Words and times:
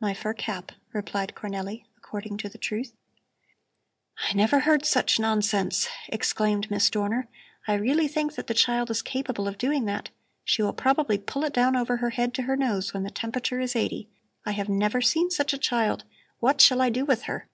"My 0.00 0.14
fur 0.14 0.32
cap," 0.32 0.72
replied 0.94 1.34
Cornell, 1.34 1.68
according 1.98 2.38
to 2.38 2.48
the 2.48 2.56
truth. 2.56 2.94
"I 4.16 4.32
never 4.32 4.60
heard 4.60 4.86
such 4.86 5.20
nonsense," 5.20 5.86
exclaimed 6.08 6.70
Miss 6.70 6.88
Dorner. 6.88 7.28
"I 7.68 7.74
really 7.74 8.08
think 8.08 8.36
that 8.36 8.46
the 8.46 8.54
child 8.54 8.90
is 8.90 9.02
capable 9.02 9.46
of 9.46 9.58
doing 9.58 9.84
that. 9.84 10.08
She 10.46 10.62
will 10.62 10.72
probably 10.72 11.18
pull 11.18 11.44
it 11.44 11.52
down 11.52 11.76
over 11.76 11.98
her 11.98 12.08
head 12.08 12.32
to 12.36 12.42
her 12.44 12.56
nose 12.56 12.94
when 12.94 13.02
the 13.02 13.10
temperature 13.10 13.60
is 13.60 13.76
eighty. 13.76 14.08
I 14.46 14.52
have 14.52 14.70
never 14.70 15.02
seen 15.02 15.28
such 15.30 15.52
a 15.52 15.58
child. 15.58 16.04
What 16.40 16.62
shall 16.62 16.80
I 16.80 16.88
do 16.88 17.04
with 17.04 17.24
her?" 17.24 17.46